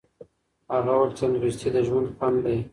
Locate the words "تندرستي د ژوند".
1.21-2.07